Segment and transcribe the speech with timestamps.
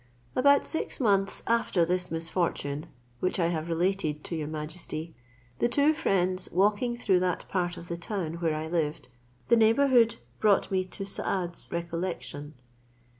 [0.35, 2.87] About six months after this misfortune,
[3.19, 5.13] which I have related to your majesty,
[5.59, 9.09] the two friends walking through that part of the town where I lived,
[9.49, 12.55] the neighbourhood brought me to Saad's recollection.